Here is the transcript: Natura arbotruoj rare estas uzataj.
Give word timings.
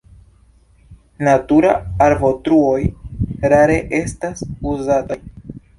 Natura 1.27 1.75
arbotruoj 2.07 2.81
rare 3.55 3.81
estas 4.05 4.47
uzataj. 4.75 5.25